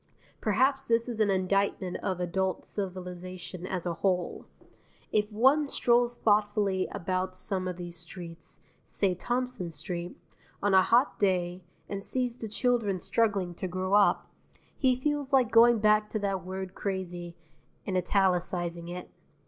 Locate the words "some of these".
7.35-7.97